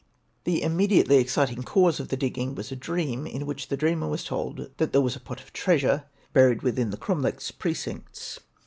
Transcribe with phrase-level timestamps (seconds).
[0.45, 4.23] The immediately exciting cause of the digging was a dream in which the dreamer was
[4.23, 8.39] told that there was a pot of treasure buried within the cromlech's precincts.